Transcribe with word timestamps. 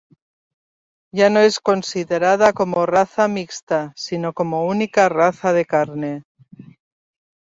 Ya 1.11 1.29
no 1.29 1.41
es 1.41 1.59
considerada 1.59 2.53
como 2.53 2.87
raza 2.87 3.27
mixta, 3.27 3.93
sino 3.95 4.33
como 4.33 4.65
única 4.65 5.09
raza 5.09 5.53
de 5.53 5.65
carne. 5.65 6.23